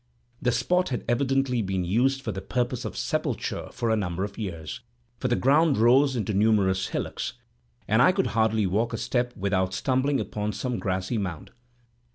[0.41, 4.35] The spot had evidently been used for the purposes of sepulture for a number of
[4.35, 4.79] years,
[5.19, 7.33] for the ground rose into numerous hillocks,
[7.87, 11.51] and I could hardly walk a step without stumbling upon some grassy mound.